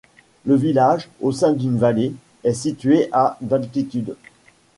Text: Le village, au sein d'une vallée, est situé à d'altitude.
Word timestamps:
Le 0.45 0.55
village, 0.55 1.09
au 1.21 1.31
sein 1.31 1.53
d'une 1.53 1.77
vallée, 1.77 2.13
est 2.43 2.55
situé 2.55 3.07
à 3.11 3.37
d'altitude. 3.39 4.15